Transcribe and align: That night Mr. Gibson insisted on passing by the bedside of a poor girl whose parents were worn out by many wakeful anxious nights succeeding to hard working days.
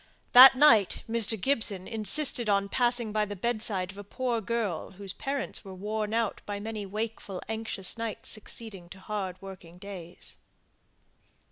That 0.31 0.55
night 0.55 1.03
Mr. 1.07 1.39
Gibson 1.39 1.87
insisted 1.87 2.49
on 2.49 2.69
passing 2.69 3.11
by 3.13 3.23
the 3.25 3.35
bedside 3.35 3.91
of 3.91 3.99
a 3.99 4.03
poor 4.03 4.41
girl 4.41 4.93
whose 4.93 5.13
parents 5.13 5.63
were 5.63 5.75
worn 5.75 6.11
out 6.11 6.41
by 6.47 6.59
many 6.59 6.87
wakeful 6.87 7.39
anxious 7.47 7.99
nights 7.99 8.27
succeeding 8.29 8.89
to 8.89 8.99
hard 8.99 9.39
working 9.43 9.77
days. 9.77 10.37